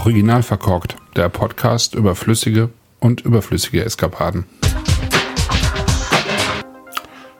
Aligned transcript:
Original 0.00 0.42
verkorkt, 0.42 0.96
der 1.14 1.28
Podcast 1.28 1.94
über 1.94 2.14
flüssige 2.14 2.70
und 3.00 3.20
überflüssige 3.20 3.84
Eskapaden. 3.84 4.46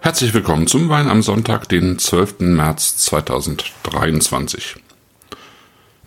Herzlich 0.00 0.34
willkommen 0.34 0.66
zum 0.66 0.90
Wein 0.90 1.08
am 1.08 1.22
Sonntag, 1.22 1.70
den 1.70 1.98
12. 1.98 2.40
März 2.40 2.98
2023. 2.98 4.76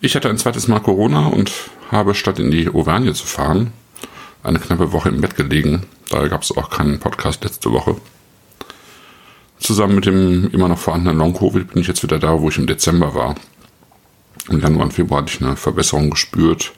Ich 0.00 0.14
hatte 0.14 0.30
ein 0.30 0.38
zweites 0.38 0.68
Mal 0.68 0.78
Corona 0.78 1.26
und 1.26 1.50
habe 1.90 2.14
statt 2.14 2.38
in 2.38 2.52
die 2.52 2.68
Auvergne 2.68 3.14
zu 3.14 3.26
fahren, 3.26 3.72
eine 4.44 4.60
knappe 4.60 4.92
Woche 4.92 5.08
im 5.08 5.20
Bett 5.20 5.34
gelegen. 5.34 5.82
Daher 6.08 6.28
gab 6.28 6.42
es 6.42 6.56
auch 6.56 6.70
keinen 6.70 7.00
Podcast 7.00 7.42
letzte 7.42 7.72
Woche. 7.72 7.96
Zusammen 9.58 9.96
mit 9.96 10.06
dem 10.06 10.50
immer 10.52 10.68
noch 10.68 10.78
vorhandenen 10.78 11.18
Long-Covid 11.18 11.72
bin 11.72 11.82
ich 11.82 11.88
jetzt 11.88 12.04
wieder 12.04 12.20
da, 12.20 12.40
wo 12.40 12.48
ich 12.48 12.58
im 12.58 12.68
Dezember 12.68 13.12
war. 13.12 13.34
Im 14.48 14.60
Januar 14.60 14.84
und 14.84 14.92
Februar 14.92 15.22
hatte 15.22 15.32
ich 15.34 15.42
eine 15.42 15.56
Verbesserung 15.56 16.10
gespürt, 16.10 16.72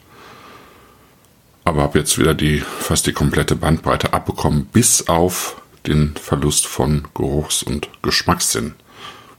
aber 1.65 1.83
habe 1.83 1.99
jetzt 1.99 2.17
wieder 2.17 2.33
die 2.33 2.59
fast 2.59 3.07
die 3.07 3.13
komplette 3.13 3.55
Bandbreite 3.55 4.13
abbekommen, 4.13 4.65
bis 4.65 5.07
auf 5.09 5.61
den 5.85 6.15
Verlust 6.15 6.65
von 6.65 7.07
Geruchs- 7.13 7.63
und 7.63 7.89
Geschmackssinn, 8.01 8.75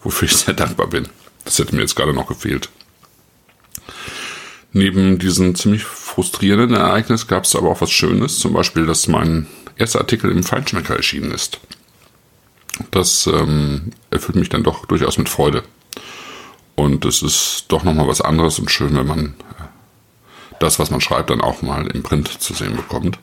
wofür 0.02 0.28
ich 0.28 0.36
sehr 0.36 0.54
dankbar 0.54 0.88
bin. 0.88 1.08
Das 1.44 1.58
hätte 1.58 1.74
mir 1.74 1.82
jetzt 1.82 1.96
gerade 1.96 2.12
noch 2.12 2.26
gefehlt. 2.26 2.68
Neben 4.72 5.18
diesem 5.18 5.54
ziemlich 5.54 5.84
frustrierenden 5.84 6.76
Ereignis 6.76 7.26
gab 7.26 7.44
es 7.44 7.56
aber 7.56 7.70
auch 7.70 7.80
was 7.80 7.90
Schönes, 7.90 8.38
zum 8.38 8.52
Beispiel, 8.52 8.84
dass 8.84 9.08
mein 9.08 9.46
erster 9.76 10.00
Artikel 10.00 10.30
im 10.30 10.42
Feinschmecker 10.42 10.94
erschienen 10.96 11.30
ist. 11.30 11.60
Das 12.90 13.26
ähm, 13.26 13.92
erfüllt 14.10 14.36
mich 14.36 14.50
dann 14.50 14.62
doch 14.62 14.84
durchaus 14.84 15.16
mit 15.16 15.28
Freude. 15.28 15.62
Und 16.78 17.04
es 17.04 17.22
ist 17.22 17.64
doch 17.66 17.82
nochmal 17.82 18.06
was 18.06 18.20
anderes 18.20 18.60
und 18.60 18.70
schön, 18.70 18.94
wenn 18.94 19.08
man 19.08 19.26
äh, 19.26 19.64
das, 20.60 20.78
was 20.78 20.92
man 20.92 21.00
schreibt, 21.00 21.28
dann 21.28 21.40
auch 21.40 21.60
mal 21.60 21.88
im 21.88 22.04
Print 22.04 22.28
zu 22.40 22.54
sehen 22.54 22.76
bekommt. 22.76 23.18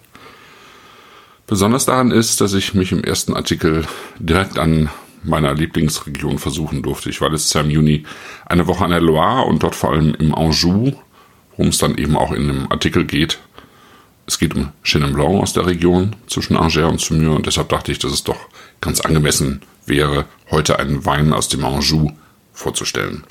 Besonders 1.48 1.86
daran 1.86 2.12
ist, 2.12 2.42
dass 2.42 2.54
ich 2.54 2.74
mich 2.74 2.92
im 2.92 3.02
ersten 3.02 3.34
Artikel 3.34 3.88
direkt 4.20 4.60
an 4.60 4.90
meiner 5.24 5.54
Lieblingsregion 5.54 6.38
versuchen 6.38 6.84
durfte. 6.84 7.10
Ich 7.10 7.22
war 7.22 7.30
letztes 7.30 7.54
Jahr 7.54 7.64
im 7.64 7.70
Juni 7.70 8.04
eine 8.46 8.68
Woche 8.68 8.84
an 8.84 8.92
der 8.92 9.00
Loire 9.00 9.46
und 9.46 9.64
dort 9.64 9.76
vor 9.76 9.94
allem 9.94 10.14
im 10.16 10.36
Anjou, 10.36 10.92
worum 11.52 11.70
es 11.70 11.78
dann 11.78 11.98
eben 11.98 12.18
auch 12.18 12.34
in 12.34 12.50
einem 12.50 12.68
Artikel 12.70 13.06
geht. 13.06 13.40
Es 14.28 14.38
geht 14.38 14.54
um 14.54 14.74
Chenin 14.84 15.14
Blanc 15.14 15.42
aus 15.42 15.54
der 15.54 15.66
Region 15.66 16.14
zwischen 16.28 16.58
Angers 16.58 16.92
und 16.92 17.00
Saumur 17.00 17.38
und 17.38 17.46
deshalb 17.46 17.70
dachte 17.70 17.94
ich, 17.94 18.00
dass 18.00 18.12
es 18.12 18.26
doch 18.26 18.50
ganz 18.82 19.00
angemessen 19.00 19.62
wäre, 19.86 20.26
heute 20.52 20.78
einen 20.78 21.06
Wein 21.06 21.32
aus 21.32 21.48
dem 21.48 21.64
Anjou 21.64 22.12
vorzustellen. 22.52 23.24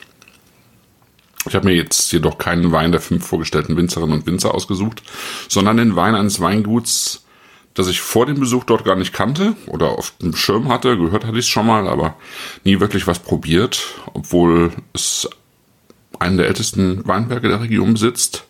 Ich 1.46 1.54
habe 1.54 1.66
mir 1.66 1.74
jetzt 1.74 2.12
jedoch 2.12 2.38
keinen 2.38 2.72
Wein 2.72 2.92
der 2.92 3.00
fünf 3.00 3.26
vorgestellten 3.26 3.76
Winzerinnen 3.76 4.14
und 4.14 4.26
Winzer 4.26 4.54
ausgesucht, 4.54 5.02
sondern 5.48 5.76
den 5.76 5.96
Wein 5.96 6.14
eines 6.14 6.40
Weinguts, 6.40 7.24
das 7.74 7.88
ich 7.88 8.00
vor 8.00 8.26
dem 8.26 8.40
Besuch 8.40 8.64
dort 8.64 8.84
gar 8.84 8.96
nicht 8.96 9.12
kannte 9.12 9.54
oder 9.66 9.90
auf 9.90 10.14
dem 10.22 10.34
Schirm 10.34 10.68
hatte. 10.68 10.96
Gehört 10.96 11.24
hatte 11.24 11.38
ich 11.38 11.44
es 11.44 11.48
schon 11.48 11.66
mal, 11.66 11.88
aber 11.88 12.16
nie 12.64 12.80
wirklich 12.80 13.06
was 13.06 13.18
probiert, 13.18 13.94
obwohl 14.14 14.72
es 14.92 15.28
einen 16.18 16.38
der 16.38 16.46
ältesten 16.46 17.06
Weinberge 17.06 17.48
der 17.48 17.60
Region 17.60 17.94
besitzt. 17.94 18.44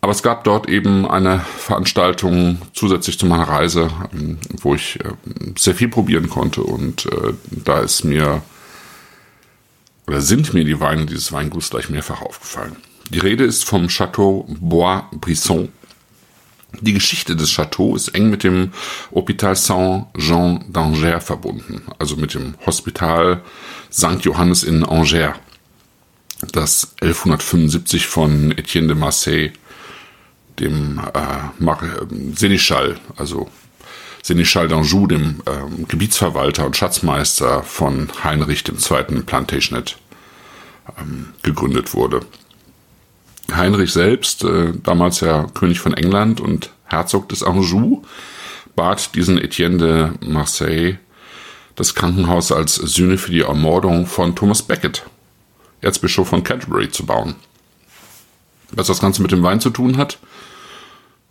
Aber 0.00 0.12
es 0.12 0.22
gab 0.22 0.44
dort 0.44 0.68
eben 0.68 1.06
eine 1.06 1.40
Veranstaltung 1.40 2.60
zusätzlich 2.74 3.18
zu 3.18 3.24
meiner 3.24 3.48
Reise, 3.48 3.90
ähm, 4.12 4.38
wo 4.60 4.74
ich 4.74 4.98
ähm, 5.02 5.54
sehr 5.56 5.74
viel 5.74 5.88
probieren 5.88 6.28
konnte 6.28 6.62
und 6.62 7.06
äh, 7.06 7.32
da 7.50 7.80
ist 7.80 8.04
mir 8.04 8.42
oder 10.06 10.20
sind 10.20 10.54
mir 10.54 10.64
die 10.64 10.80
Weine 10.80 11.06
dieses 11.06 11.32
Weinguts 11.32 11.70
gleich 11.70 11.88
mehrfach 11.88 12.22
aufgefallen. 12.22 12.76
Die 13.10 13.18
Rede 13.18 13.44
ist 13.44 13.64
vom 13.64 13.88
Château 13.88 14.44
Bois-Brisson. 14.48 15.68
Die 16.80 16.92
Geschichte 16.92 17.36
des 17.36 17.50
Châteaux 17.50 17.94
ist 17.94 18.08
eng 18.08 18.30
mit 18.30 18.42
dem 18.42 18.72
Hôpital 19.12 19.54
Saint-Jean 19.54 20.64
d'Angers 20.72 21.20
verbunden, 21.20 21.82
also 21.98 22.16
mit 22.16 22.34
dem 22.34 22.54
Hospital 22.66 23.42
St. 23.92 24.22
Johannes 24.22 24.64
in 24.64 24.84
Angers, 24.84 25.36
das 26.52 26.94
1175 27.00 28.06
von 28.06 28.50
Etienne 28.52 28.88
de 28.88 28.96
Marseille, 28.96 29.52
dem 30.58 30.98
äh, 30.98 32.34
Seneschall, 32.34 32.96
also 33.16 33.48
Seneschal 34.22 34.68
d'Anjou, 34.68 35.06
dem 35.06 35.42
ähm, 35.46 35.86
Gebietsverwalter 35.86 36.64
und 36.64 36.76
Schatzmeister 36.76 37.62
von 37.62 38.08
Heinrich 38.22 38.64
II. 38.66 39.22
Plantagenet, 39.22 39.98
ähm, 40.98 41.34
gegründet 41.42 41.92
wurde. 41.92 42.20
Heinrich 43.52 43.92
selbst, 43.92 44.42
äh, 44.44 44.72
damals 44.82 45.20
ja 45.20 45.46
König 45.52 45.78
von 45.78 45.92
England 45.92 46.40
und 46.40 46.70
Herzog 46.86 47.28
des 47.28 47.42
Anjou, 47.42 48.02
bat 48.74 49.14
diesen 49.14 49.38
Etienne 49.38 49.76
de 49.76 50.28
Marseille, 50.28 50.98
das 51.76 51.94
Krankenhaus 51.94 52.52
als 52.52 52.76
Sühne 52.76 53.18
für 53.18 53.30
die 53.30 53.42
Ermordung 53.42 54.06
von 54.06 54.34
Thomas 54.34 54.62
Becket, 54.62 55.04
Erzbischof 55.80 56.28
von 56.28 56.44
Canterbury, 56.44 56.90
zu 56.90 57.04
bauen. 57.04 57.34
Was 58.70 58.86
das 58.86 59.00
Ganze 59.00 59.22
mit 59.22 59.32
dem 59.32 59.42
Wein 59.42 59.60
zu 59.60 59.70
tun 59.70 59.96
hat, 59.96 60.18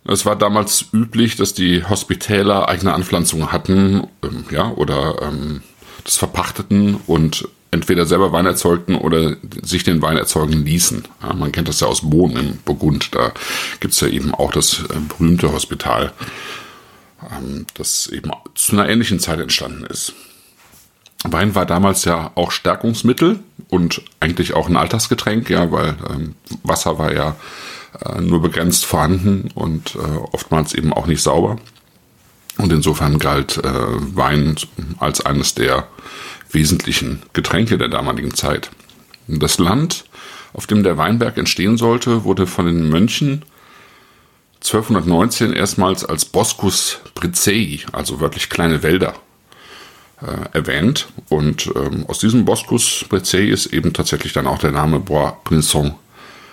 es 0.06 0.26
war 0.26 0.36
damals 0.36 0.86
üblich, 0.92 1.36
dass 1.36 1.54
die 1.54 1.84
Hospitäler 1.84 2.68
eigene 2.68 2.92
Anpflanzungen 2.92 3.52
hatten, 3.52 4.06
ähm, 4.22 4.44
ja, 4.50 4.70
oder 4.70 5.22
ähm, 5.22 5.62
das 6.04 6.16
verpachteten 6.16 6.96
und 7.06 7.48
entweder 7.70 8.06
selber 8.06 8.30
Wein 8.30 8.46
erzeugten 8.46 8.94
oder 8.94 9.36
sich 9.62 9.82
den 9.82 10.00
Wein 10.02 10.16
erzeugen 10.16 10.64
ließen. 10.64 11.08
Ja, 11.22 11.32
man 11.32 11.52
kennt 11.52 11.68
das 11.68 11.80
ja 11.80 11.88
aus 11.88 12.08
Bohnen 12.08 12.36
im 12.36 12.56
Burgund, 12.64 13.14
da 13.14 13.32
gibt's 13.80 14.00
ja 14.00 14.08
eben 14.08 14.34
auch 14.34 14.52
das 14.52 14.80
äh, 14.90 15.00
berühmte 15.08 15.52
Hospital, 15.52 16.12
ähm, 17.22 17.66
das 17.74 18.06
eben 18.06 18.30
zu 18.54 18.72
einer 18.72 18.88
ähnlichen 18.88 19.20
Zeit 19.20 19.40
entstanden 19.40 19.84
ist. 19.84 20.12
Wein 21.24 21.54
war 21.54 21.64
damals 21.64 22.04
ja 22.04 22.32
auch 22.34 22.50
Stärkungsmittel 22.50 23.40
und 23.70 24.02
eigentlich 24.20 24.52
auch 24.52 24.68
ein 24.68 24.76
Alltagsgetränk, 24.76 25.48
ja, 25.48 25.72
weil 25.72 25.96
ähm, 26.10 26.34
Wasser 26.62 26.98
war 26.98 27.14
ja 27.14 27.36
nur 28.20 28.42
begrenzt 28.42 28.84
vorhanden 28.84 29.50
und 29.54 29.94
äh, 29.94 29.98
oftmals 30.32 30.74
eben 30.74 30.92
auch 30.92 31.06
nicht 31.06 31.22
sauber. 31.22 31.58
Und 32.58 32.72
insofern 32.72 33.18
galt 33.18 33.58
äh, 33.58 33.64
Wein 33.64 34.56
als 34.98 35.24
eines 35.24 35.54
der 35.54 35.88
wesentlichen 36.50 37.22
Getränke 37.32 37.78
der 37.78 37.88
damaligen 37.88 38.34
Zeit. 38.34 38.70
Das 39.26 39.58
Land, 39.58 40.04
auf 40.52 40.66
dem 40.66 40.82
der 40.82 40.96
Weinberg 40.96 41.36
entstehen 41.36 41.76
sollte, 41.76 42.24
wurde 42.24 42.46
von 42.46 42.66
den 42.66 42.88
Mönchen 42.88 43.44
1219 44.56 45.52
erstmals 45.52 46.04
als 46.04 46.24
Boscus 46.24 47.00
Bricei, 47.14 47.80
also 47.92 48.20
wörtlich 48.20 48.48
kleine 48.48 48.82
Wälder, 48.82 49.14
äh, 50.22 50.56
erwähnt. 50.56 51.08
Und 51.28 51.70
ähm, 51.74 52.06
aus 52.08 52.20
diesem 52.20 52.44
Boscus 52.44 53.04
Bricei 53.08 53.48
ist 53.48 53.66
eben 53.66 53.92
tatsächlich 53.92 54.32
dann 54.32 54.46
auch 54.46 54.58
der 54.58 54.72
Name 54.72 55.00
Bois 55.00 55.32
Brisson 55.44 55.94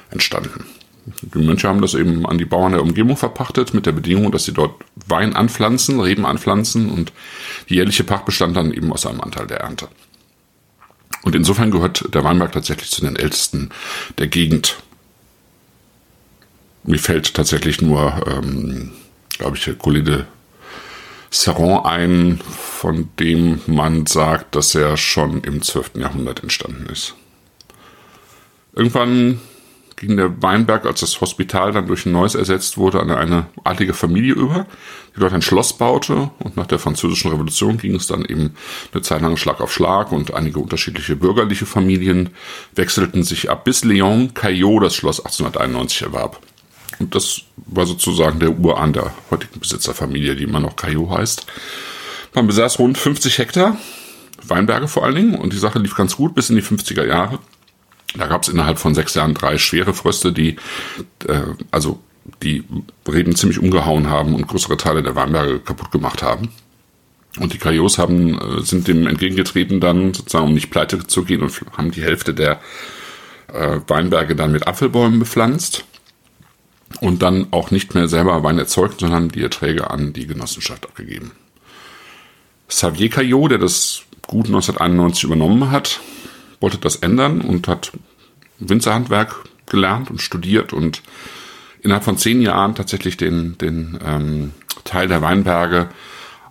entstanden. 0.09 0.65
Die 1.05 1.39
Mönche 1.39 1.67
haben 1.67 1.81
das 1.81 1.95
eben 1.95 2.25
an 2.27 2.37
die 2.37 2.45
Bauern 2.45 2.73
der 2.73 2.83
Umgebung 2.83 3.17
verpachtet, 3.17 3.73
mit 3.73 3.85
der 3.85 3.91
Bedingung, 3.91 4.31
dass 4.31 4.45
sie 4.45 4.53
dort 4.53 4.75
Wein 5.07 5.35
anpflanzen, 5.35 5.99
Reben 5.99 6.25
anpflanzen 6.25 6.91
und 6.91 7.11
die 7.69 7.75
jährliche 7.75 8.03
Pacht 8.03 8.25
bestand 8.25 8.55
dann 8.55 8.71
eben 8.71 8.93
aus 8.93 9.05
einem 9.05 9.21
Anteil 9.21 9.47
der 9.47 9.61
Ernte. 9.61 9.87
Und 11.23 11.35
insofern 11.35 11.71
gehört 11.71 12.13
der 12.13 12.23
Weinberg 12.23 12.51
tatsächlich 12.51 12.91
zu 12.91 13.01
den 13.01 13.15
ältesten 13.15 13.69
der 14.17 14.27
Gegend. 14.27 14.77
Mir 16.83 16.99
fällt 16.99 17.33
tatsächlich 17.33 17.81
nur, 17.81 18.23
ähm, 18.27 18.91
glaube 19.37 19.57
ich, 19.57 19.77
Collet 19.77 20.07
de 20.07 20.23
Serron 21.29 21.85
ein, 21.85 22.39
von 22.39 23.09
dem 23.19 23.61
man 23.65 24.05
sagt, 24.05 24.55
dass 24.55 24.75
er 24.75 24.97
schon 24.97 25.43
im 25.43 25.61
12. 25.61 25.91
Jahrhundert 25.95 26.43
entstanden 26.43 26.87
ist. 26.87 27.15
Irgendwann 28.73 29.39
ging 30.01 30.17
der 30.17 30.41
Weinberg, 30.41 30.87
als 30.87 31.01
das 31.01 31.21
Hospital 31.21 31.71
dann 31.73 31.85
durch 31.85 32.07
ein 32.07 32.11
neues 32.11 32.33
ersetzt 32.33 32.75
wurde, 32.77 32.99
an 32.99 33.11
eine 33.11 33.45
adlige 33.63 33.93
Familie 33.93 34.33
über, 34.33 34.65
die 35.15 35.19
dort 35.19 35.31
ein 35.31 35.43
Schloss 35.43 35.73
baute. 35.73 36.31
Und 36.39 36.57
nach 36.57 36.65
der 36.65 36.79
Französischen 36.79 37.29
Revolution 37.29 37.77
ging 37.77 37.93
es 37.93 38.07
dann 38.07 38.25
eben 38.25 38.55
eine 38.91 39.03
Zeit 39.03 39.21
lang 39.21 39.37
Schlag 39.37 39.61
auf 39.61 39.71
Schlag 39.71 40.11
und 40.11 40.33
einige 40.33 40.59
unterschiedliche 40.59 41.15
bürgerliche 41.15 41.67
Familien 41.67 42.31
wechselten 42.73 43.21
sich 43.21 43.51
ab, 43.51 43.63
bis 43.63 43.83
Léon 43.83 44.33
Caillot 44.33 44.81
das 44.81 44.95
Schloss 44.95 45.19
1891 45.19 46.01
erwarb. 46.01 46.41
Und 46.97 47.13
das 47.13 47.41
war 47.57 47.85
sozusagen 47.85 48.39
der 48.39 48.57
Urahn 48.57 48.93
der 48.93 49.13
heutigen 49.29 49.59
Besitzerfamilie, 49.59 50.35
die 50.35 50.45
immer 50.45 50.59
noch 50.59 50.75
Caillot 50.75 51.11
heißt. 51.11 51.45
Man 52.33 52.47
besaß 52.47 52.79
rund 52.79 52.97
50 52.97 53.37
Hektar, 53.37 53.77
Weinberge 54.41 54.87
vor 54.87 55.05
allen 55.05 55.15
Dingen, 55.15 55.35
und 55.35 55.53
die 55.53 55.59
Sache 55.59 55.77
lief 55.77 55.95
ganz 55.95 56.15
gut 56.15 56.33
bis 56.33 56.49
in 56.49 56.55
die 56.55 56.63
50er 56.63 57.05
Jahre. 57.05 57.37
Da 58.15 58.27
gab 58.27 58.43
es 58.43 58.49
innerhalb 58.49 58.77
von 58.77 58.93
sechs 58.93 59.15
Jahren 59.15 59.33
drei 59.33 59.57
schwere 59.57 59.93
Fröste, 59.93 60.31
die 60.31 60.57
äh, 61.27 61.41
also 61.71 61.99
die 62.43 62.63
Reben 63.07 63.35
ziemlich 63.35 63.59
umgehauen 63.59 64.09
haben 64.09 64.35
und 64.35 64.47
größere 64.47 64.77
Teile 64.77 65.03
der 65.03 65.15
Weinberge 65.15 65.59
kaputt 65.59 65.91
gemacht 65.91 66.21
haben. 66.21 66.49
Und 67.39 67.53
die 67.53 67.57
Kajos 67.57 67.97
haben, 67.97 68.37
äh, 68.39 68.61
sind 68.61 68.87
dem 68.87 69.07
entgegengetreten 69.07 69.79
dann, 69.79 70.13
sozusagen, 70.13 70.47
um 70.47 70.53
nicht 70.53 70.71
pleite 70.71 71.07
zu 71.07 71.23
gehen 71.23 71.41
und 71.41 71.61
haben 71.77 71.91
die 71.91 72.03
Hälfte 72.03 72.33
der 72.33 72.59
äh, 73.47 73.79
Weinberge 73.87 74.35
dann 74.35 74.51
mit 74.51 74.67
Apfelbäumen 74.67 75.19
bepflanzt 75.19 75.85
und 76.99 77.21
dann 77.21 77.47
auch 77.51 77.71
nicht 77.71 77.95
mehr 77.95 78.07
selber 78.07 78.43
Wein 78.43 78.59
erzeugt, 78.59 78.99
sondern 78.99 79.29
die 79.29 79.41
Erträge 79.41 79.89
an 79.89 80.11
die 80.11 80.27
Genossenschaft 80.27 80.85
abgegeben. 80.85 81.31
Xavier 82.67 83.09
Caillot, 83.09 83.51
der 83.51 83.57
das 83.57 84.03
gut 84.27 84.47
1991 84.47 85.23
übernommen 85.23 85.71
hat, 85.71 86.01
wollte 86.61 86.77
das 86.77 86.97
ändern 86.97 87.41
und 87.41 87.67
hat 87.67 87.91
Winzerhandwerk 88.59 89.43
gelernt 89.65 90.09
und 90.09 90.21
studiert 90.21 90.71
und 90.71 91.01
innerhalb 91.81 92.03
von 92.03 92.17
zehn 92.17 92.41
Jahren 92.41 92.75
tatsächlich 92.75 93.17
den, 93.17 93.57
den 93.57 93.99
ähm, 94.05 94.51
Teil 94.83 95.07
der 95.07 95.21
Weinberge 95.21 95.89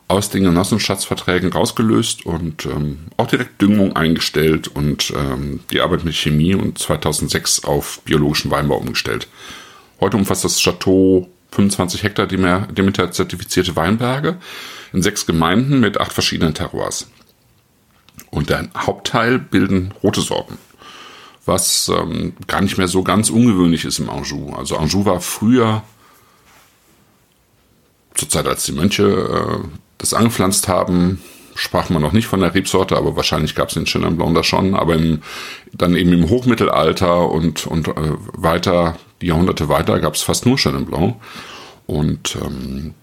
aus 0.09 0.29
den 0.29 0.43
Genossenschaftsverträgen 0.43 1.53
rausgelöst 1.53 2.27
und 2.27 2.67
ähm, 2.67 2.99
auch 3.17 3.29
direkt 3.29 3.63
Düngung 3.63 3.95
eingestellt 3.95 4.67
und 4.67 5.13
ähm, 5.17 5.61
die 5.71 5.81
Arbeit 5.81 6.05
mit 6.05 6.17
Chemie 6.17 6.55
und 6.55 6.79
2006 6.79 7.65
auf 7.65 8.01
biologischen 8.01 8.51
Weinbau 8.51 8.77
umgestellt. 8.77 9.29
Heute 10.01 10.17
umfasst 10.17 10.45
das 10.45 10.61
Chateau 10.61 11.29
25 11.53 12.03
Hektar 12.03 12.27
Demeter 12.27 13.13
zertifizierte 13.13 13.77
Weinberge 13.77 14.39
in 14.93 15.03
sechs 15.03 15.27
Gemeinden 15.27 15.79
mit 15.79 16.01
acht 16.01 16.13
verschiedenen 16.13 16.55
Terroirs. 16.55 17.07
Und 18.31 18.51
der 18.51 18.69
Hauptteil 18.77 19.39
bilden 19.39 19.93
rote 20.03 20.21
Sorten, 20.21 20.59
was 21.45 21.91
ähm, 21.95 22.35
gar 22.47 22.61
nicht 22.61 22.79
mehr 22.79 22.89
so 22.89 23.03
ganz 23.03 23.31
ungewöhnlich 23.31 23.85
ist 23.85 23.99
im 23.99 24.09
Anjou. 24.09 24.53
Also 24.55 24.77
Anjou 24.77 25.05
war 25.05 25.21
früher, 25.21 25.83
zur 28.15 28.29
Zeit 28.29 28.47
als 28.47 28.65
die 28.65 28.73
Mönche 28.73 29.05
äh, 29.05 29.69
das 29.99 30.15
angepflanzt 30.15 30.69
haben, 30.69 31.21
sprach 31.55 31.91
man 31.91 32.03
noch 32.03 32.13
nicht 32.13 32.27
von 32.27 32.41
der 32.41 32.55
Rebsorte, 32.55 32.97
aber 32.97 33.17
wahrscheinlich 33.17 33.55
gab 33.55 33.69
es 33.69 33.75
den 33.75 33.85
Chenin 33.85 34.17
Blanc 34.17 34.35
da 34.35 34.43
schon. 34.43 34.75
Aber 34.75 34.95
im, 34.95 35.23
dann 35.73 35.95
eben 35.95 36.13
im 36.13 36.29
Hochmittelalter 36.31 37.29
und, 37.31 37.67
und 37.67 37.89
äh, 37.89 37.93
weiter, 38.33 38.97
die 39.21 39.27
Jahrhunderte 39.27 39.69
weiter, 39.69 39.99
gab 40.01 40.15
es 40.15 40.23
fast 40.23 40.47
nur 40.47 40.57
Chenin 40.57 40.87
Blanc 40.87 41.17
und 41.87 42.39
ähm, 42.43 42.95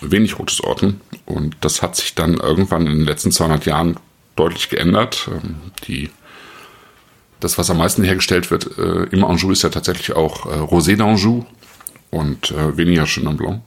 wenig 0.00 0.38
rote 0.38 0.54
Sorten. 0.54 1.00
Und 1.24 1.56
das 1.60 1.82
hat 1.82 1.96
sich 1.96 2.14
dann 2.14 2.34
irgendwann 2.34 2.86
in 2.86 2.98
den 2.98 3.06
letzten 3.06 3.32
200 3.32 3.64
Jahren 3.66 3.96
deutlich 4.36 4.68
geändert. 4.68 5.28
Ähm, 5.30 5.56
die, 5.86 6.10
das, 7.40 7.58
was 7.58 7.70
am 7.70 7.78
meisten 7.78 8.02
hergestellt 8.02 8.50
wird 8.50 8.78
äh, 8.78 9.04
im 9.10 9.24
Anjou, 9.24 9.50
ist 9.50 9.62
ja 9.62 9.68
tatsächlich 9.68 10.12
auch 10.14 10.46
äh, 10.46 10.58
Rosé 10.58 10.96
d'Anjou 10.96 11.44
und 12.10 12.50
äh, 12.50 12.76
weniger 12.76 13.04
Chenin 13.04 13.36
Blanc. 13.36 13.62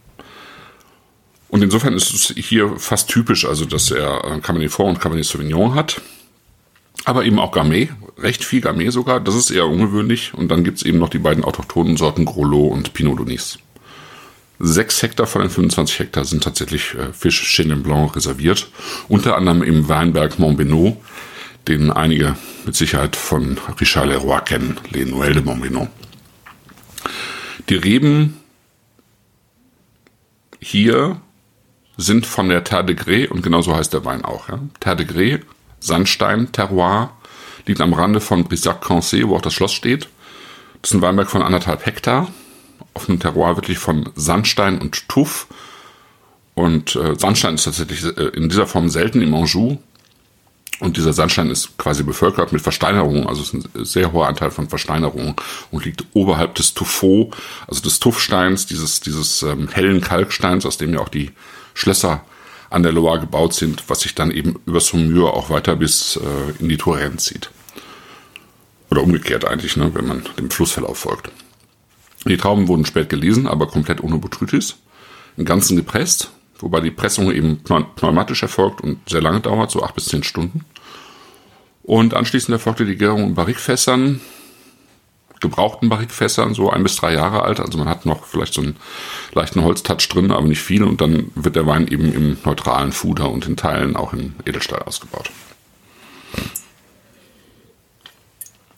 Und 1.50 1.64
insofern 1.64 1.94
ist 1.94 2.14
es 2.14 2.34
hier 2.36 2.78
fast 2.78 3.10
typisch, 3.10 3.46
also 3.46 3.66
dass 3.66 3.92
er 3.92 4.26
äh, 4.26 4.40
Cabernet 4.40 4.72
Franc 4.72 4.90
und 4.90 5.00
Cabernet 5.00 5.26
Sauvignon 5.26 5.76
hat. 5.76 6.02
Aber 7.06 7.24
eben 7.24 7.40
auch 7.40 7.52
Gamay, 7.52 7.90
recht 8.18 8.44
viel 8.44 8.62
Gamay 8.62 8.90
sogar, 8.92 9.20
das 9.20 9.36
ist 9.36 9.52
eher 9.52 9.68
ungewöhnlich. 9.68 10.34
Und 10.34 10.50
dann 10.50 10.64
gibt 10.64 10.80
es 10.80 10.84
eben 10.84 10.98
noch 10.98 11.10
die 11.10 11.20
beiden 11.20 11.44
autochthonen 11.44 11.98
Sorten 11.98 12.26
Grolot 12.26 12.72
und 12.72 12.94
Pinot 12.94 13.20
Donis. 13.20 13.60
Sechs 14.60 15.02
Hektar 15.02 15.28
von 15.28 15.42
den 15.42 15.50
25 15.50 16.00
Hektar 16.00 16.26
sind 16.26 16.44
tatsächlich 16.44 16.94
äh, 16.96 17.12
für 17.12 17.30
Chenin 17.30 17.84
Blanc 17.84 18.16
reserviert. 18.16 18.70
Unter 19.08 19.36
anderem 19.36 19.64
im 19.64 19.90
Weinberg 19.90 20.40
Montbenoit, 20.40 20.98
den 21.68 21.92
einige 21.92 22.36
mit 22.66 22.76
Sicherheit 22.76 23.16
von 23.16 23.58
Richard 23.80 24.08
Leroy 24.08 24.40
kennen, 24.46 24.80
Les 24.92 25.06
Noël 25.06 25.34
de 25.34 25.44
Montbenoit. 25.44 25.90
Die 27.70 27.76
Reben 27.76 28.38
hier 30.60 31.20
sind 31.98 32.26
von 32.26 32.50
der 32.50 32.64
Terre 32.64 32.86
de 32.86 32.96
Grès, 32.96 33.28
und 33.30 33.42
genauso 33.42 33.76
heißt 33.76 33.94
der 33.94 34.06
Wein 34.06 34.24
auch, 34.26 34.50
ja. 34.50 34.60
Terre 34.80 34.98
de 34.98 35.06
Grès, 35.06 35.42
Sandstein, 35.80 36.52
Terroir, 36.52 37.12
liegt 37.66 37.82
am 37.82 37.94
Rande 37.94 38.22
von 38.22 38.46
Brissac-Cancé, 38.46 39.28
wo 39.28 39.36
auch 39.36 39.42
das 39.42 39.54
Schloss 39.54 39.74
steht. 39.74 40.10
Das 40.82 40.92
ist 40.92 40.98
ein 40.98 41.02
Weinberg 41.02 41.30
von 41.30 41.42
anderthalb 41.42 41.86
Hektar, 41.86 42.28
auf 42.96 43.08
einem 43.08 43.20
Terroir 43.20 43.58
wirklich 43.58 43.78
von 43.78 44.10
Sandstein 44.16 44.80
und 44.80 45.08
Tuff. 45.08 45.48
Und 46.56 46.96
äh, 46.96 47.16
Sandstein 47.16 47.56
ist 47.56 47.66
tatsächlich 47.66 48.04
äh, 48.04 48.30
in 48.30 48.50
dieser 48.50 48.66
Form 48.66 48.90
selten 48.90 49.22
im 49.22 49.36
Anjou. 49.36 49.78
Und 50.80 50.98
dieser 50.98 51.14
Sandstein 51.14 51.50
ist 51.50 51.78
quasi 51.78 52.04
bevölkert 52.04 52.52
mit 52.52 52.62
Versteinerungen, 52.62 53.28
also 53.28 53.44
ist 53.44 53.54
ein 53.54 53.86
sehr 53.86 54.12
hoher 54.12 54.28
Anteil 54.28 54.52
von 54.52 54.68
Versteinerungen 54.68 55.36
und 55.72 55.86
liegt 55.86 56.06
oberhalb 56.14 56.56
des 56.56 56.74
Tuffeau, 56.74 57.32
also 57.66 57.82
des 57.82 58.00
Tuffsteins, 58.00 58.66
dieses, 58.66 59.00
dieses 59.00 59.42
ähm, 59.44 59.70
hellen 59.70 60.02
Kalksteins, 60.02 60.66
aus 60.66 60.78
dem 60.78 60.94
ja 60.94 61.00
auch 61.00 61.08
die 61.10 61.32
Schlösser 61.74 62.26
an 62.70 62.84
der 62.84 62.92
Loire 62.92 63.22
gebaut 63.22 63.54
sind, 63.54 63.86
was 63.88 64.02
sich 64.02 64.16
dann 64.16 64.32
eben 64.32 64.60
über 64.66 64.82
Saumur 64.82 65.34
auch 65.34 65.50
weiter 65.50 65.78
bis 65.78 66.18
äh, 66.18 66.62
in 66.62 66.68
die 66.68 66.78
Touraine 66.78 67.18
zieht. 67.18 67.52
Oder 68.92 69.02
umgekehrt 69.02 69.46
eigentlich, 69.46 69.78
ne, 69.78 69.92
wenn 69.94 70.08
man 70.08 70.24
dem 70.38 70.50
Flussverlauf 70.50 70.98
folgt. 70.98 71.32
Die 72.28 72.38
Trauben 72.38 72.68
wurden 72.68 72.86
spät 72.86 73.10
gelesen, 73.10 73.48
aber 73.48 73.68
komplett 73.68 74.02
ohne 74.02 74.18
Botrytis. 74.18 74.78
Im 75.38 75.46
Ganzen 75.46 75.76
gepresst, 75.76 76.32
wobei 76.58 76.80
die 76.80 76.92
Pressung 76.92 77.32
eben 77.32 77.60
pneumatisch 77.64 78.42
erfolgt 78.42 78.82
und 78.82 79.08
sehr 79.08 79.22
lange 79.22 79.42
dauert, 79.42 79.70
so 79.70 79.84
acht 79.84 79.96
bis 79.96 80.06
zehn 80.06 80.24
Stunden. 80.24 80.66
Und 81.84 82.16
anschließend 82.16 82.54
erfolgte 82.54 82.86
die 82.86 82.96
Gärung 82.96 83.24
in 83.24 83.36
Barrikfässern, 83.36 84.22
gebrauchten 85.40 85.90
Barrikfässern, 85.90 86.56
so 86.56 86.72
ein 86.72 86.82
bis 86.82 86.96
drei 86.96 87.14
Jahre 87.14 87.44
alt. 87.44 87.60
Also 87.60 87.78
man 87.78 87.88
hat 87.88 88.08
noch 88.08 88.26
vielleicht 88.26 88.56
so 88.56 88.62
einen 88.62 88.78
leichten 89.34 89.64
Holztouch 89.64 90.08
drin, 90.10 90.32
aber 90.32 90.48
nicht 90.48 90.62
viel. 90.62 90.84
Und 90.84 91.02
dann 91.02 91.32
wird 91.36 91.56
der 91.56 91.68
Wein 91.68 91.88
eben 91.88 92.12
im 92.12 92.38
neutralen 92.44 92.92
Fuder 92.92 93.30
und 93.30 93.46
in 93.46 93.56
Teilen 93.56 93.96
auch 93.96 94.14
im 94.14 94.34
Edelstahl 94.46 94.82
ausgebaut. 94.82 95.30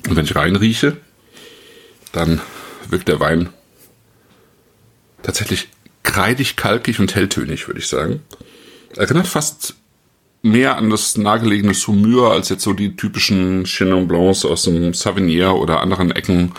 Und 0.10 0.16
wenn 0.16 0.26
ich 0.26 0.36
reinrieche, 0.36 0.98
dann 2.12 2.42
wirkt 2.92 3.08
der 3.08 3.20
Wein 3.20 3.50
tatsächlich 5.24 5.70
kreidig, 6.04 6.56
kalkig 6.56 7.00
und 7.00 7.16
helltönig, 7.16 7.68
würde 7.68 7.80
ich 7.80 7.88
sagen. 7.88 8.22
Erinnert 8.96 9.28
fast 9.28 9.76
mehr 10.42 10.78
an 10.78 10.90
das 10.90 11.18
nahegelegene 11.18 11.74
Saumur 11.74 12.32
als 12.32 12.50
jetzt 12.50 12.64
so 12.64 12.74
die 12.74 12.96
typischen 12.96 13.66
Chenin 13.66 14.08
Blancs 14.08 14.46
aus 14.46 14.64
dem 14.64 14.94
Savinier 14.94 15.56
oder 15.56 15.82
anderen 15.82 16.12
Ecken, 16.12 16.54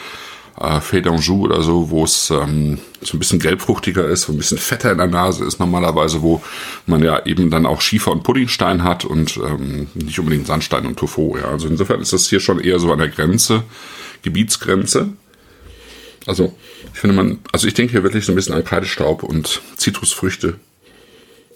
äh, 0.61 0.81
d'Anjou 0.81 1.43
oder 1.43 1.63
so, 1.63 1.91
wo 1.91 2.05
es 2.05 2.31
ähm, 2.31 2.79
so 3.01 3.17
ein 3.17 3.19
bisschen 3.19 3.39
gelbfruchtiger 3.39 4.07
ist, 4.07 4.29
wo 4.29 4.33
ein 4.33 4.39
bisschen 4.39 4.59
fetter 4.59 4.93
in 4.93 4.99
der 4.99 5.07
Nase 5.07 5.45
ist 5.45 5.61
normalerweise, 5.61 6.23
wo 6.23 6.43
man 6.87 7.03
ja 7.03 7.25
eben 7.25 7.51
dann 7.51 7.67
auch 7.67 7.81
Schiefer 7.81 8.13
und 8.13 8.25
Puddingstein 8.25 8.83
hat 8.83 9.05
und 9.05 9.37
ähm, 9.37 9.87
nicht 9.95 10.19
unbedingt 10.19 10.47
Sandstein 10.47 10.87
und 10.87 10.99
Tofu. 10.99 11.37
Ja. 11.39 11.45
Also 11.45 11.69
insofern 11.69 12.01
ist 12.01 12.13
das 12.13 12.29
hier 12.29 12.41
schon 12.41 12.61
eher 12.61 12.81
so 12.81 12.93
an 12.93 12.99
der 12.99 13.09
Grenze, 13.09 13.63
Gebietsgrenze. 14.23 15.11
Also 16.27 16.55
ich 16.93 17.01
finde 17.01 17.17
man, 17.17 17.39
also 17.53 17.67
ich 17.67 17.75
denke 17.75 17.93
hier 17.93 18.03
wirklich 18.03 18.27
so 18.27 18.33
ein 18.33 18.35
bisschen 18.35 18.55
an 18.55 18.65
Kreidestaub 18.65 19.23
und 19.23 19.63
Zitrusfrüchte 19.77 20.59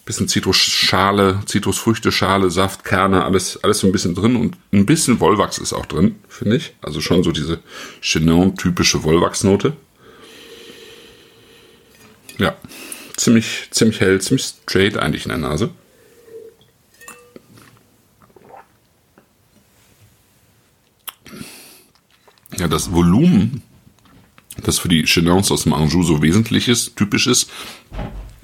bisschen 0.04 0.28
Zitrusschale, 0.28 1.40
Zitrusfrüchte, 1.46 2.10
Schale, 2.10 2.50
Saft, 2.50 2.84
Kerne, 2.84 3.24
alles, 3.24 3.62
alles 3.62 3.80
so 3.80 3.86
ein 3.86 3.92
bisschen 3.92 4.14
drin 4.14 4.36
und 4.36 4.56
ein 4.72 4.86
bisschen 4.86 5.20
Wollwachs 5.20 5.58
ist 5.58 5.72
auch 5.72 5.86
drin, 5.86 6.16
finde 6.28 6.56
ich. 6.56 6.74
Also 6.82 7.00
schon 7.00 7.22
so 7.22 7.30
diese 7.30 7.60
Chenin-typische 8.00 9.04
Wollwachsnote. 9.04 9.74
Ja, 12.38 12.56
ziemlich, 13.16 13.68
ziemlich 13.70 14.00
hell, 14.00 14.20
ziemlich 14.20 14.44
straight 14.44 14.96
eigentlich 14.96 15.24
in 15.24 15.28
der 15.28 15.38
Nase. 15.38 15.70
Ja, 22.58 22.66
das 22.68 22.92
Volumen, 22.92 23.62
das 24.62 24.78
für 24.78 24.88
die 24.88 25.04
Chenins 25.04 25.50
aus 25.50 25.64
dem 25.64 25.72
Anjou 25.72 26.02
so 26.02 26.22
wesentlich 26.22 26.68
ist, 26.68 26.96
typisch 26.96 27.26
ist, 27.26 27.50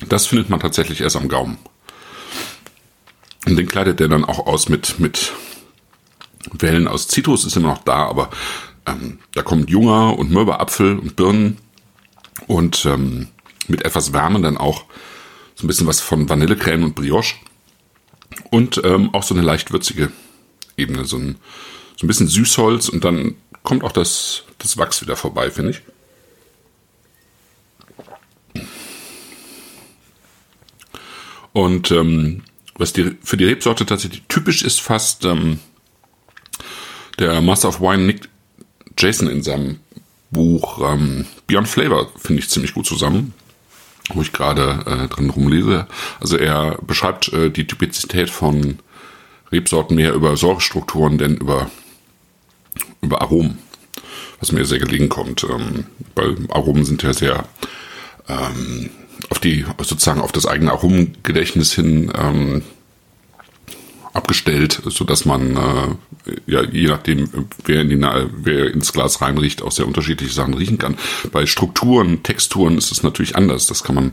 das 0.09 0.27
findet 0.27 0.49
man 0.49 0.61
tatsächlich 0.61 1.01
erst 1.01 1.17
am 1.17 1.29
Gaumen. 1.29 1.59
Und 3.47 3.57
den 3.57 3.67
kleidet 3.67 4.01
er 4.01 4.09
dann 4.09 4.25
auch 4.25 4.47
aus 4.47 4.69
mit, 4.69 4.99
mit 4.99 5.33
Wellen 6.53 6.89
aus 6.89 7.09
Zitrus, 7.09 7.45
ist 7.45 7.57
immer 7.57 7.69
noch 7.69 7.85
da, 7.85 8.07
aber 8.07 8.31
ähm, 8.87 9.19
da 9.35 9.43
kommt 9.43 9.71
junger 9.71 10.19
und 10.19 10.31
mürber 10.31 10.61
Apfel 10.61 10.99
und 10.99 11.17
Birnen 11.17 11.59
und 12.47 12.85
ähm, 12.87 13.29
mit 13.67 13.85
etwas 13.85 14.13
Wärme 14.13 14.41
dann 14.41 14.57
auch 14.57 14.85
so 15.55 15.65
ein 15.65 15.69
bisschen 15.69 15.87
was 15.87 16.01
von 16.01 16.29
Vanillecreme 16.29 16.85
und 16.85 16.95
Brioche 16.95 17.37
und 18.51 18.81
ähm, 18.85 19.13
auch 19.15 19.23
so 19.23 19.35
eine 19.35 19.43
leicht 19.43 19.73
würzige 19.73 20.13
Ebene, 20.77 21.05
so 21.05 21.17
ein, 21.17 21.37
so 21.97 22.07
ein 22.07 22.09
bisschen 22.09 22.29
Süßholz 22.29 22.89
und 22.89 23.05
dann 23.05 23.35
kommt 23.63 23.83
auch 23.83 23.93
das, 23.93 24.45
das 24.59 24.79
Wachs 24.79 25.03
wieder 25.03 25.17
vorbei, 25.17 25.51
finde 25.51 25.73
ich. 25.73 25.83
Und 31.59 31.91
ähm, 31.91 32.43
was 32.77 32.93
die, 32.93 33.17
für 33.21 33.37
die 33.37 33.45
Rebsorte 33.45 33.85
tatsächlich 33.85 34.23
typisch 34.29 34.63
ist, 34.63 34.81
fast 34.81 35.25
ähm, 35.25 35.59
der 37.19 37.41
Master 37.41 37.71
of 37.71 37.81
Wine 37.81 38.05
Nick 38.05 38.29
Jason 38.97 39.29
in 39.29 39.43
seinem 39.43 39.81
Buch 40.31 40.79
ähm, 40.81 41.27
Beyond 41.49 41.67
Flavor 41.67 42.13
finde 42.17 42.43
ich 42.43 42.49
ziemlich 42.49 42.75
gut 42.75 42.87
zusammen, 42.87 43.35
wo 44.15 44.23
ich 44.23 44.33
gerade 44.33 44.85
äh, 44.87 45.09
drin 45.09 45.31
rumlese. 45.31 45.89
Also 46.21 46.37
er 46.37 46.79
beschreibt 46.81 47.33
äh, 47.33 47.51
die 47.51 47.67
Typizität 47.67 48.31
von 48.31 48.79
Rebsorten 49.51 49.97
mehr 49.97 50.15
über 50.15 50.37
Säurestrukturen, 50.37 51.19
denn 51.19 51.39
über, 51.39 51.73
über 53.03 53.21
Aromen. 53.21 53.59
was 54.39 54.53
mir 54.53 54.65
sehr 54.65 54.79
gelegen 54.79 55.09
kommt. 55.09 55.43
Ähm, 55.43 55.87
weil 56.15 56.37
Aromen 56.51 56.85
sind 56.85 57.03
ja 57.03 57.13
sehr 57.13 57.49
ähm, 58.29 58.91
die, 59.41 59.65
sozusagen 59.79 60.21
auf 60.21 60.33
das 60.33 60.47
eigene 60.47 60.73
Aromengedächtnis 60.73 61.73
hin 61.73 62.13
ähm, 62.19 62.63
abgestellt, 64.13 64.83
so 64.87 65.05
dass 65.05 65.25
man 65.25 65.57
äh, 65.57 66.33
ja 66.47 66.63
je 66.63 66.89
nachdem 66.89 67.29
wer, 67.65 67.83
in 67.83 67.89
die, 67.89 68.01
wer 68.01 68.73
ins 68.73 68.93
Glas 68.93 69.21
reinriecht 69.21 69.63
auch 69.63 69.73
sehr 69.73 69.87
unterschiedliche 69.87 70.33
Sachen 70.33 70.55
riechen 70.55 70.79
kann. 70.79 70.97
Bei 71.33 71.47
Strukturen, 71.47 72.23
Texturen 72.23 72.79
ist 72.79 72.91
es 72.91 73.03
natürlich 73.03 73.37
anders. 73.37 73.67
Das 73.67 73.85
kann 73.85 73.95
man 73.95 74.13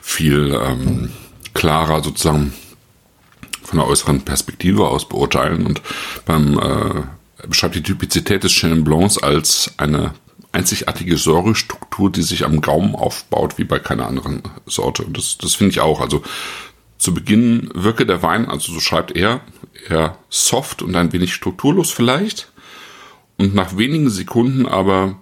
viel 0.00 0.58
ähm, 0.62 1.10
klarer 1.54 2.02
sozusagen 2.02 2.52
von 3.62 3.78
der 3.78 3.88
äußeren 3.88 4.22
Perspektive 4.22 4.88
aus 4.88 5.08
beurteilen 5.08 5.66
und 5.66 5.82
beim 6.24 6.58
äh, 6.58 7.46
beschreibt 7.46 7.74
die 7.74 7.82
Typizität 7.82 8.44
des 8.44 8.52
Chenin 8.52 8.84
Blancs 8.84 9.18
als 9.18 9.72
eine 9.76 10.14
einzigartige 10.52 11.16
Säurestruktur, 11.16 12.12
die 12.12 12.22
sich 12.22 12.44
am 12.44 12.60
Gaumen 12.60 12.94
aufbaut, 12.94 13.58
wie 13.58 13.64
bei 13.64 13.78
keiner 13.78 14.06
anderen 14.06 14.42
Sorte. 14.66 15.02
Und 15.02 15.16
das, 15.16 15.38
das 15.38 15.54
finde 15.54 15.72
ich 15.72 15.80
auch. 15.80 16.00
Also 16.00 16.22
zu 16.98 17.14
Beginn 17.14 17.70
wirke 17.74 18.06
der 18.06 18.22
Wein, 18.22 18.48
also 18.48 18.72
so 18.72 18.80
schreibt 18.80 19.16
er, 19.16 19.40
eher 19.88 20.18
soft 20.28 20.82
und 20.82 20.94
ein 20.94 21.12
wenig 21.12 21.34
strukturlos 21.34 21.90
vielleicht. 21.90 22.52
Und 23.38 23.54
nach 23.54 23.76
wenigen 23.76 24.10
Sekunden 24.10 24.66
aber 24.66 25.16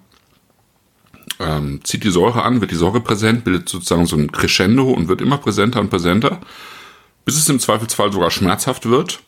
ähm, 1.39 1.79
zieht 1.83 2.03
die 2.03 2.11
Säure 2.11 2.43
an, 2.43 2.61
wird 2.61 2.71
die 2.71 2.75
Säure 2.75 2.99
präsent, 2.99 3.43
bildet 3.43 3.69
sozusagen 3.69 4.05
so 4.05 4.15
ein 4.15 4.31
Crescendo 4.31 4.91
und 4.91 5.07
wird 5.07 5.21
immer 5.21 5.37
präsenter 5.37 5.79
und 5.79 5.89
präsenter, 5.89 6.41
bis 7.25 7.37
es 7.37 7.49
im 7.49 7.59
Zweifelsfall 7.59 8.11
sogar 8.11 8.31
schmerzhaft 8.31 8.87
wird. 8.87 9.21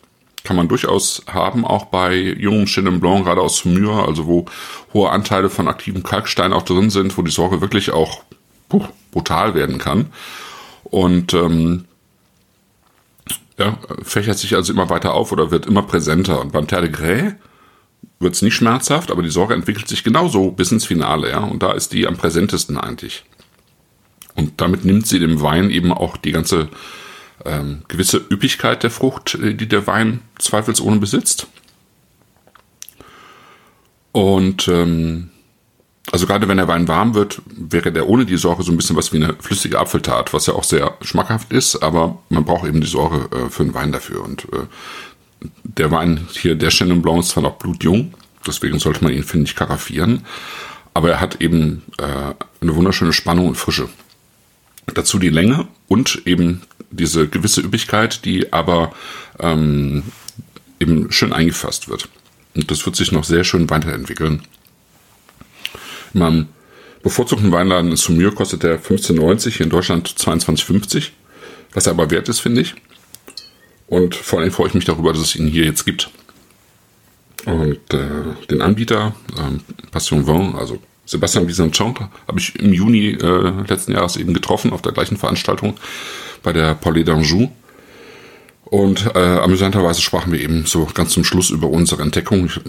Kann 0.44 0.58
man 0.58 0.68
durchaus 0.68 1.24
haben, 1.28 1.66
auch 1.66 1.86
bei 1.86 2.16
jungem 2.16 2.66
Chenin 2.66 3.00
Blanc, 3.00 3.26
gerade 3.26 3.42
aus 3.42 3.60
Saumur, 3.60 4.08
also 4.08 4.28
wo 4.28 4.46
hohe 4.94 5.10
Anteile 5.10 5.50
von 5.50 5.70
aktivem 5.70 6.04
Kalkstein 6.04 6.52
auch 6.52 6.64
drin 6.64 6.90
sind, 6.90 7.18
wo 7.18 7.22
die 7.22 7.32
Säure 7.32 7.62
wirklich 7.62 7.92
auch 7.92 8.24
puh, 8.68 8.86
brutal 9.12 9.56
werden 9.56 9.78
kann. 9.78 10.08
Und 10.84 11.34
ähm, 11.34 11.86
ja, 13.58 13.78
fächert 14.02 14.38
sich 14.38 14.56
also 14.56 14.74
immer 14.74 14.90
weiter 14.90 15.14
auf 15.14 15.32
oder 15.32 15.52
wird 15.52 15.66
immer 15.66 15.84
präsenter. 15.84 16.42
Und 16.42 16.52
beim 16.52 16.68
Terre 16.68 16.90
de 16.90 16.92
Grès 16.92 17.36
wird 18.20 18.36
es 18.36 18.42
nicht 18.42 18.56
schmerzhaft, 18.56 19.12
aber 19.12 19.22
die 19.22 19.30
Sorge 19.30 19.54
entwickelt 19.54 19.88
sich 19.88 20.04
genauso 20.04 20.52
bis 20.52 20.72
ins 20.72 20.86
Finale, 20.86 21.30
ja. 21.30 21.40
Und 21.40 21.64
da 21.64 21.72
ist 21.72 21.94
die 21.94 22.08
am 22.08 22.18
präsentesten 22.18 22.78
eigentlich. 22.78 23.24
Und 24.36 24.60
damit 24.60 24.84
nimmt 24.86 25.08
sie 25.08 25.20
dem 25.20 25.42
Wein 25.42 25.70
eben 25.70 25.94
auch 25.94 26.18
die 26.18 26.32
ganze 26.32 26.70
ähm, 27.46 27.84
gewisse 27.88 28.18
Üppigkeit 28.18 28.84
der 28.84 28.92
Frucht, 28.92 29.36
äh, 29.36 29.54
die 29.54 29.68
der 29.68 29.88
Wein 29.88 30.22
zweifelsohne 30.40 31.00
besitzt. 31.00 31.48
Und 34.12 34.68
ähm, 34.68 35.32
also 36.12 36.28
gerade 36.28 36.48
wenn 36.48 36.58
der 36.58 36.68
Wein 36.68 36.88
warm 36.88 37.16
wird, 37.16 37.42
wäre 37.48 37.92
der 37.92 38.08
ohne 38.08 38.26
die 38.26 38.38
Säure 38.38 38.64
so 38.64 38.72
ein 38.72 38.78
bisschen 38.78 38.96
was 38.96 39.14
wie 39.14 39.24
eine 39.24 39.36
flüssige 39.40 39.80
Apfeltat, 39.80 40.34
was 40.34 40.46
ja 40.46 40.54
auch 40.54 40.64
sehr 40.64 40.98
schmackhaft 41.02 41.52
ist, 41.52 41.78
aber 41.82 42.20
man 42.30 42.46
braucht 42.46 42.68
eben 42.68 42.82
die 42.82 42.88
Säure 42.88 43.30
äh, 43.36 43.50
für 43.50 43.64
den 43.64 43.74
Wein 43.74 43.92
dafür. 43.92 44.24
Und 44.24 44.44
äh, 44.54 44.68
der 45.64 45.92
Wein 45.92 46.28
hier, 46.32 46.56
der 46.56 46.70
Chenin 46.70 47.02
Blanc, 47.02 47.22
ist 47.22 47.30
zwar 47.30 47.44
noch 47.44 47.58
blutjung, 47.58 48.14
deswegen 48.46 48.80
sollte 48.80 49.04
man 49.04 49.14
ihn, 49.14 49.24
finde 49.24 49.46
ich, 49.46 49.56
karaffieren, 49.56 50.26
aber 50.94 51.10
er 51.10 51.20
hat 51.20 51.42
eben 51.42 51.84
äh, 51.98 52.34
eine 52.62 52.76
wunderschöne 52.76 53.14
Spannung 53.14 53.48
und 53.48 53.56
Frische. 53.56 53.90
Dazu 54.94 55.18
die 55.18 55.30
Länge 55.30 55.68
und 55.88 56.24
eben 56.26 56.62
diese 56.96 57.28
gewisse 57.28 57.62
Üppigkeit, 57.62 58.26
die 58.26 58.52
aber 58.54 58.94
ähm, 59.40 60.04
eben 60.80 61.12
schön 61.12 61.34
eingefasst 61.34 61.90
wird. 61.90 62.10
Und 62.56 62.70
das 62.70 62.86
wird 62.86 62.96
sich 62.96 63.12
noch 63.12 63.24
sehr 63.24 63.44
schön 63.44 63.70
weiterentwickeln. 63.70 64.44
In 66.14 66.20
meinem 66.20 66.48
bevorzugten 67.02 67.52
Weinladen 67.52 67.92
in 67.92 67.98
Saumur 67.98 68.34
kostet 68.36 68.64
der 68.64 68.82
15,90, 68.82 69.50
hier 69.50 69.66
in 69.66 69.70
Deutschland 69.70 70.08
22,50. 70.08 71.10
Was 71.74 71.88
er 71.88 71.94
aber 71.94 72.12
wert 72.12 72.30
ist, 72.30 72.40
finde 72.40 72.62
ich. 72.62 72.76
Und 73.88 74.16
vor 74.16 74.40
allem 74.40 74.52
freue 74.52 74.68
ich 74.68 74.74
mich 74.74 74.86
darüber, 74.86 75.12
dass 75.12 75.22
es 75.22 75.36
ihn 75.36 75.48
hier 75.48 75.66
jetzt 75.66 75.86
gibt. 75.86 76.10
Und 77.46 77.94
äh, 77.94 78.46
den 78.50 78.62
Anbieter, 78.62 79.16
äh, 79.36 79.90
Passion 79.92 80.26
Vin, 80.26 80.56
also 80.56 80.80
Sebastian 81.06 81.48
Visanchon, 81.48 81.96
habe 82.28 82.40
ich 82.40 82.56
im 82.56 82.72
Juni 82.72 83.10
äh, 83.10 83.54
letzten 83.68 83.92
Jahres 83.92 84.16
eben 84.16 84.34
getroffen 84.34 84.72
auf 84.72 84.82
der 84.82 84.94
gleichen 84.94 85.18
Veranstaltung 85.18 85.78
bei 86.44 86.54
der 86.54 86.76
Palais 86.76 87.04
d'Anjou. 87.04 87.50
Und 88.66 89.16
äh, 89.16 89.20
amüsanterweise 89.20 90.02
sprachen 90.02 90.32
wir 90.32 90.42
eben 90.42 90.66
so 90.66 90.88
ganz 90.94 91.14
zum 91.14 91.24
Schluss 91.24 91.50
über 91.50 91.70
unsere 91.70 92.02
Entdeckung. 92.02 92.46
Ich, 92.46 92.60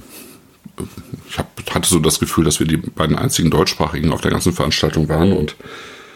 ich 1.28 1.38
hab, 1.38 1.48
hatte 1.74 1.88
so 1.88 1.98
das 1.98 2.20
Gefühl, 2.20 2.44
dass 2.44 2.60
wir 2.60 2.66
die 2.66 2.76
beiden 2.76 3.16
einzigen 3.16 3.50
deutschsprachigen 3.50 4.12
auf 4.12 4.20
der 4.20 4.30
ganzen 4.30 4.52
Veranstaltung 4.52 5.08
waren 5.08 5.32
und 5.32 5.56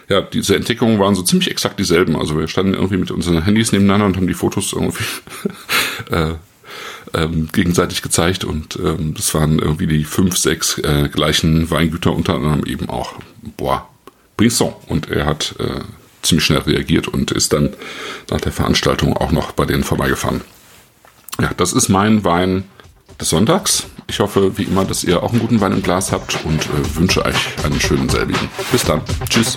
ja, 0.08 0.22
diese 0.22 0.56
Entdeckungen 0.56 0.98
waren 0.98 1.14
so 1.14 1.22
ziemlich 1.22 1.50
exakt 1.50 1.78
dieselben. 1.78 2.16
Also 2.16 2.38
wir 2.38 2.48
standen 2.48 2.74
irgendwie 2.74 2.96
mit 2.96 3.10
unseren 3.10 3.44
Handys 3.44 3.72
nebeneinander 3.72 4.06
und 4.06 4.16
haben 4.16 4.26
die 4.26 4.34
Fotos 4.34 4.72
irgendwie 4.72 5.04
äh, 6.10 6.32
ähm, 7.14 7.48
gegenseitig 7.52 8.02
gezeigt 8.02 8.44
und 8.44 8.76
ähm, 8.76 9.14
das 9.14 9.34
waren 9.34 9.58
irgendwie 9.58 9.86
die 9.86 10.04
fünf, 10.04 10.36
sechs 10.36 10.78
äh, 10.78 11.08
gleichen 11.08 11.70
Weingüter, 11.70 12.12
unter 12.12 12.34
anderem 12.34 12.64
eben 12.64 12.88
auch 12.88 13.14
Bois 13.56 13.82
Brisson. 14.36 14.72
Und 14.86 15.10
er 15.10 15.26
hat 15.26 15.54
äh, 15.58 15.80
ziemlich 16.28 16.44
schnell 16.44 16.60
reagiert 16.60 17.08
und 17.08 17.30
ist 17.30 17.52
dann 17.52 17.70
nach 18.30 18.40
der 18.40 18.52
Veranstaltung 18.52 19.16
auch 19.16 19.32
noch 19.32 19.52
bei 19.52 19.64
denen 19.64 19.84
vorbeigefahren. 19.84 20.42
Ja, 21.40 21.50
das 21.56 21.72
ist 21.72 21.88
mein 21.88 22.24
Wein 22.24 22.64
des 23.20 23.30
Sonntags. 23.30 23.86
Ich 24.06 24.20
hoffe, 24.20 24.56
wie 24.56 24.64
immer, 24.64 24.84
dass 24.84 25.04
ihr 25.04 25.22
auch 25.22 25.32
einen 25.32 25.40
guten 25.40 25.60
Wein 25.60 25.72
im 25.72 25.82
Glas 25.82 26.12
habt 26.12 26.38
und 26.44 26.64
äh, 26.66 26.96
wünsche 26.96 27.24
euch 27.24 27.36
einen 27.64 27.80
schönen 27.80 28.08
selbigen. 28.08 28.48
Bis 28.72 28.84
dann. 28.84 29.02
Tschüss. 29.28 29.56